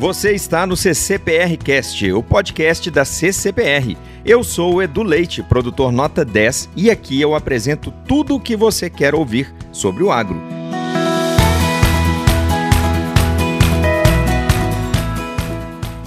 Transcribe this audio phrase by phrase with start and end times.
[0.00, 3.98] Você está no CCPR Cast, o podcast da CCPR.
[4.24, 8.56] Eu sou o Edu Leite, produtor nota 10, e aqui eu apresento tudo o que
[8.56, 10.40] você quer ouvir sobre o agro.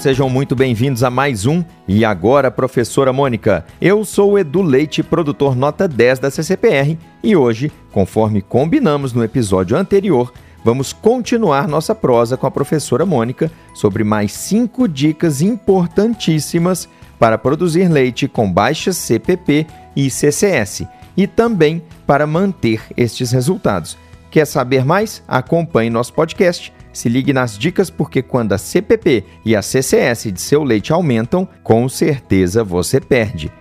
[0.00, 3.64] Sejam muito bem-vindos a mais um E Agora, Professora Mônica.
[3.80, 9.22] Eu sou o Edu Leite, produtor nota 10 da CCPR, e hoje, conforme combinamos no
[9.22, 10.32] episódio anterior,
[10.66, 16.88] vamos continuar nossa prosa com a professora Mônica sobre mais cinco dicas importantíssimas
[17.20, 20.82] para produzir leite com baixas CPP e CCS
[21.16, 23.96] e também para manter estes resultados.
[24.28, 25.22] Quer saber mais?
[25.28, 26.72] Acompanhe nosso podcast.
[26.92, 31.46] Se ligue nas dicas porque quando a CPP e a CCS de seu leite aumentam,
[31.62, 33.52] com certeza você perde.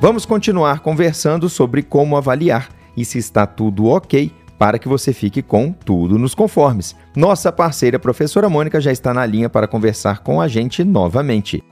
[0.00, 5.42] Vamos continuar conversando sobre como avaliar e se está tudo ok para que você fique
[5.42, 6.94] com tudo nos conformes.
[7.16, 11.62] Nossa parceira professora Mônica já está na linha para conversar com a gente novamente.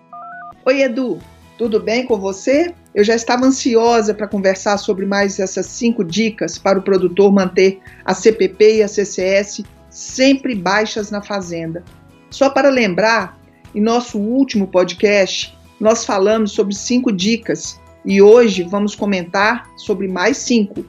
[0.67, 1.19] Oi, Edu,
[1.56, 2.75] tudo bem com você?
[2.94, 7.81] Eu já estava ansiosa para conversar sobre mais essas cinco dicas para o produtor manter
[8.05, 11.84] a CPP e a CCS sempre baixas na fazenda.
[12.31, 13.39] Só para lembrar,
[13.75, 20.39] em nosso último podcast, nós falamos sobre cinco dicas e hoje vamos comentar sobre mais
[20.39, 20.84] cinco.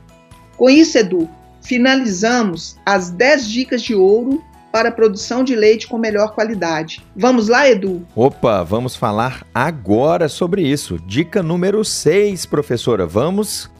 [0.61, 1.27] Com isso, Edu,
[1.59, 7.03] finalizamos as 10 dicas de ouro para a produção de leite com melhor qualidade.
[7.15, 8.05] Vamos lá, Edu?
[8.15, 10.99] Opa, vamos falar agora sobre isso.
[10.99, 13.07] Dica número 6, professora.
[13.07, 13.71] Vamos?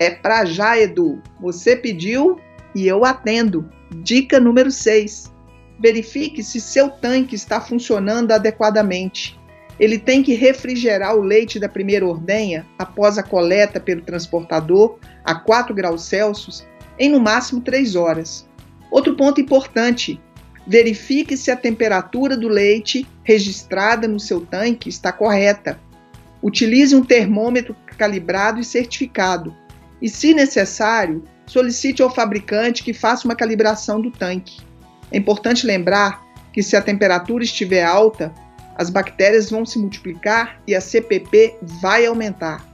[0.00, 1.22] É para já, Edu.
[1.40, 2.40] Você pediu
[2.74, 3.70] e eu atendo.
[4.02, 5.32] Dica número 6.
[5.78, 9.38] Verifique se seu tanque está funcionando adequadamente
[9.78, 15.34] ele tem que refrigerar o leite da primeira ordenha após a coleta pelo transportador a
[15.34, 16.66] 4 graus Celsius
[16.98, 18.48] em no máximo 3 horas.
[18.90, 20.20] Outro ponto importante:
[20.66, 25.78] verifique se a temperatura do leite registrada no seu tanque está correta.
[26.42, 29.54] Utilize um termômetro calibrado e certificado.
[30.00, 34.60] E, se necessário, solicite ao fabricante que faça uma calibração do tanque.
[35.10, 38.32] É importante lembrar que, se a temperatura estiver alta,
[38.76, 42.64] as bactérias vão se multiplicar e a CPP vai aumentar.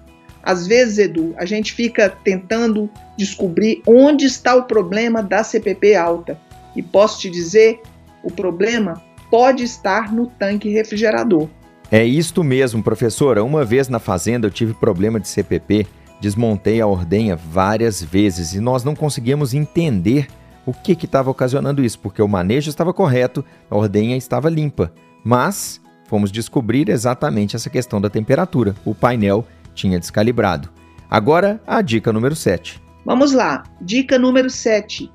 [0.43, 6.39] Às vezes, Edu, a gente fica tentando descobrir onde está o problema da CPP alta.
[6.75, 7.81] E posso te dizer,
[8.25, 11.49] o problema pode estar no tanque refrigerador.
[11.91, 13.45] É isto mesmo, professora.
[13.45, 15.87] Uma vez na fazenda eu tive problema de CPP,
[16.21, 20.27] desmontei a ordenha várias vezes e nós não conseguíamos entender
[20.65, 24.93] o que estava ocasionando isso, porque o manejo estava correto, a ordenha estava limpa.
[25.25, 25.82] Mas
[26.13, 28.77] fomos descobrir exatamente essa questão da temperatura.
[28.85, 30.69] O painel tinha descalibrado.
[31.09, 32.83] Agora, a dica número 7.
[33.03, 33.63] Vamos lá.
[33.81, 35.11] Dica número 7.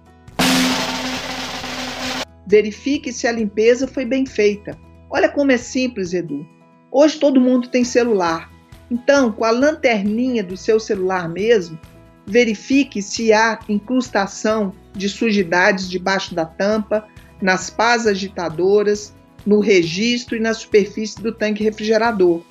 [2.48, 4.76] Verifique se a limpeza foi bem feita.
[5.08, 6.44] Olha como é simples, Edu.
[6.92, 8.50] Hoje todo mundo tem celular.
[8.90, 11.78] Então, com a lanterninha do seu celular mesmo,
[12.26, 17.08] verifique se há incrustação de sujidades debaixo da tampa,
[17.40, 19.14] nas pás agitadoras,
[19.48, 22.42] no registro e na superfície do tanque refrigerador.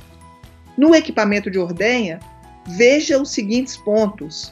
[0.79, 2.19] No equipamento de ordenha,
[2.67, 4.51] veja os seguintes pontos: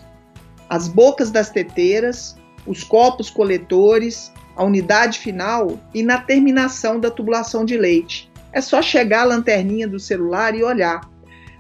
[0.69, 7.65] as bocas das teteiras, os copos coletores, a unidade final e na terminação da tubulação
[7.65, 8.31] de leite.
[8.53, 11.01] É só chegar a lanterninha do celular e olhar.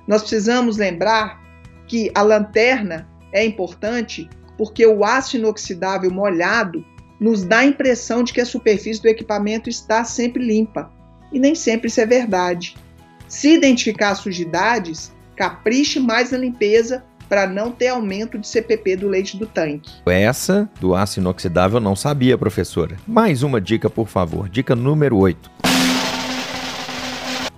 [0.06, 1.42] Nós precisamos lembrar
[1.88, 4.28] que a lanterna é importante
[4.58, 6.84] porque o aço inoxidável molhado
[7.20, 10.90] nos dá a impressão de que a superfície do equipamento está sempre limpa.
[11.32, 12.76] E nem sempre isso é verdade.
[13.28, 19.36] Se identificar sujidades, capriche mais na limpeza para não ter aumento de CPP do leite
[19.36, 19.90] do tanque.
[20.06, 22.96] Essa do aço inoxidável eu não sabia, professora.
[23.06, 24.48] Mais uma dica, por favor.
[24.48, 25.50] Dica número 8.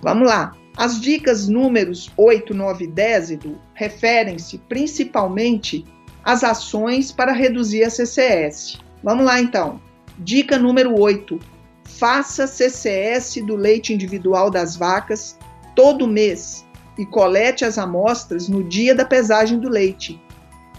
[0.01, 0.53] Vamos lá.
[0.75, 5.83] As dicas números 8, 9 e 10, Edu, referem-se principalmente
[6.23, 8.79] às ações para reduzir a CCS.
[9.07, 9.79] Vamos lá então.
[10.19, 11.39] Dica número 8.
[11.85, 15.37] Faça CCS do leite individual das vacas
[15.73, 16.65] todo mês
[16.97, 20.21] e colete as amostras no dia da pesagem do leite.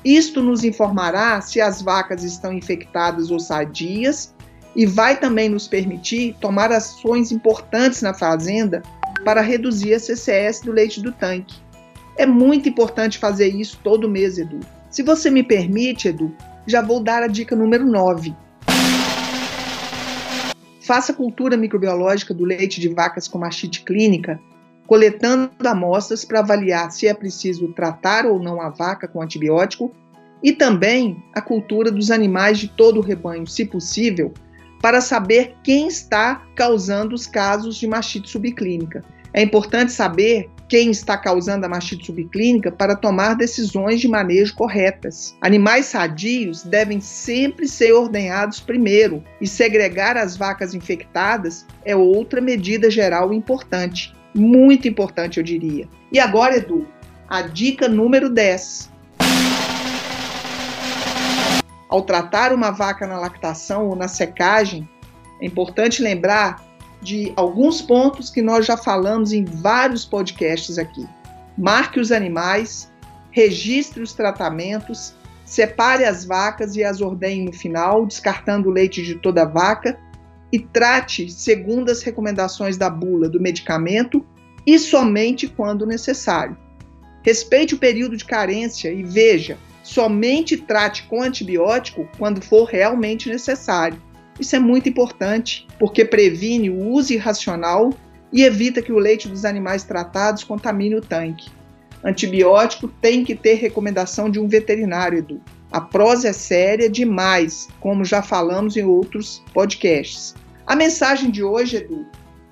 [0.04, 4.34] Isto nos informará se as vacas estão infectadas ou sadias
[4.76, 8.82] e vai também nos permitir tomar ações importantes na fazenda
[9.24, 11.56] para reduzir a CCS do leite do tanque.
[12.18, 14.60] É muito importante fazer isso todo mês, Edu.
[14.90, 16.36] Se você me permite, Edu,
[16.68, 18.34] já vou dar a dica número 9.
[20.82, 24.40] Faça cultura microbiológica do leite de vacas com mastite clínica,
[24.86, 29.92] coletando amostras para avaliar se é preciso tratar ou não a vaca com antibiótico
[30.42, 34.32] e também a cultura dos animais de todo o rebanho, se possível,
[34.80, 39.04] para saber quem está causando os casos de mastite subclínica.
[39.34, 45.34] É importante saber quem está causando a mastite subclínica para tomar decisões de manejo corretas.
[45.40, 52.90] Animais sadios devem sempre ser ordenhados primeiro e segregar as vacas infectadas é outra medida
[52.90, 55.88] geral importante, muito importante, eu diria.
[56.12, 56.86] E agora, Edu,
[57.26, 58.90] a dica número 10.
[61.88, 64.86] Ao tratar uma vaca na lactação ou na secagem,
[65.40, 66.67] é importante lembrar
[67.00, 71.06] de alguns pontos que nós já falamos em vários podcasts aqui.
[71.56, 72.90] Marque os animais,
[73.30, 75.14] registre os tratamentos,
[75.44, 79.98] separe as vacas e as ordenhe no final, descartando o leite de toda vaca
[80.52, 84.24] e trate segundo as recomendações da bula do medicamento
[84.66, 86.56] e somente quando necessário.
[87.22, 94.00] Respeite o período de carência e veja, somente trate com antibiótico quando for realmente necessário.
[94.38, 97.92] Isso é muito importante, porque previne o uso irracional
[98.32, 101.50] e evita que o leite dos animais tratados contamine o tanque.
[102.04, 105.40] Antibiótico tem que ter recomendação de um veterinário, Edu.
[105.70, 110.34] A prosa é séria demais, como já falamos em outros podcasts.
[110.66, 112.06] A mensagem de hoje, Edu,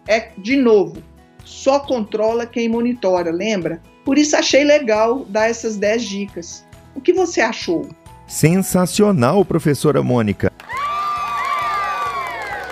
[0.09, 1.03] é de novo:
[1.45, 3.81] só controla quem monitora, lembra?
[4.05, 6.67] Por isso achei legal dar essas 10 dicas.
[6.95, 7.89] O que você achou?
[8.27, 10.53] Sensacional, professora Mônica.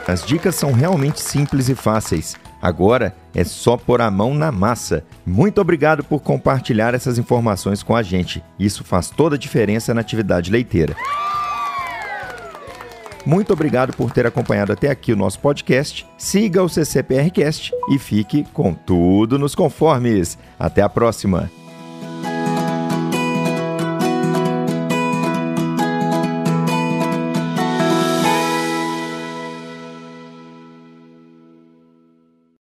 [0.07, 2.37] As dicas são realmente simples e fáceis.
[2.61, 5.05] Agora é só pôr a mão na massa.
[5.25, 8.43] Muito obrigado por compartilhar essas informações com a gente.
[8.59, 10.95] Isso faz toda a diferença na atividade leiteira.
[13.25, 16.07] Muito obrigado por ter acompanhado até aqui o nosso podcast.
[16.19, 20.39] Siga o CCPRcast e fique com tudo nos conformes.
[20.59, 21.51] Até a próxima.